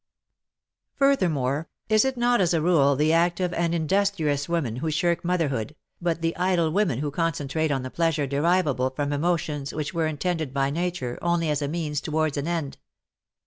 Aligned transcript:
Furthermore, 0.95 1.69
it 1.87 2.03
is 2.03 2.17
not 2.17 2.41
as 2.41 2.55
a 2.55 2.59
rule 2.59 2.95
the 2.95 3.13
active 3.13 3.53
and 3.53 3.75
industrious 3.75 4.49
women 4.49 4.77
who 4.77 4.89
shirk 4.89 5.23
motherhood, 5.23 5.75
but 6.01 6.23
the 6.23 6.35
idle 6.37 6.71
women 6.71 7.01
who 7.01 7.11
concentrate 7.11 7.69
on 7.69 7.83
the 7.83 7.91
pleasure 7.91 8.25
derivable 8.25 8.89
from 8.89 9.13
emotions 9.13 9.75
which 9.75 9.93
were 9.93 10.07
intended 10.07 10.55
by 10.55 10.71
nature 10.71 11.19
only 11.21 11.51
as 11.51 11.61
a 11.61 11.67
means 11.67 12.01
towards 12.01 12.35
an 12.35 12.47
end. 12.47 12.79